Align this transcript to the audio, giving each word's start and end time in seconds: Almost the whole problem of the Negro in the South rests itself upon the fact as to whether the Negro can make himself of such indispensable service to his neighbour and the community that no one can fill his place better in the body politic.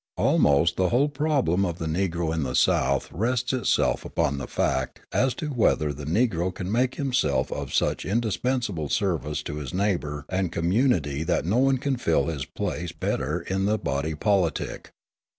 Almost 0.17 0.77
the 0.77 0.89
whole 0.89 1.09
problem 1.09 1.63
of 1.63 1.77
the 1.77 1.85
Negro 1.85 2.33
in 2.33 2.41
the 2.41 2.55
South 2.55 3.11
rests 3.11 3.53
itself 3.53 4.03
upon 4.03 4.39
the 4.39 4.47
fact 4.47 5.01
as 5.11 5.35
to 5.35 5.49
whether 5.49 5.93
the 5.93 6.05
Negro 6.07 6.51
can 6.51 6.71
make 6.71 6.95
himself 6.95 7.51
of 7.51 7.71
such 7.71 8.03
indispensable 8.03 8.89
service 8.89 9.43
to 9.43 9.57
his 9.57 9.75
neighbour 9.75 10.25
and 10.27 10.47
the 10.47 10.57
community 10.59 11.21
that 11.25 11.45
no 11.45 11.59
one 11.59 11.77
can 11.77 11.97
fill 11.97 12.25
his 12.29 12.45
place 12.45 12.91
better 12.91 13.41
in 13.41 13.65
the 13.65 13.77
body 13.77 14.15
politic. 14.15 14.91